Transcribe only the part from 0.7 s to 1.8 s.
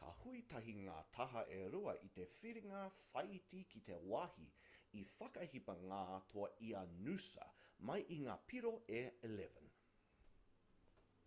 ngā taha e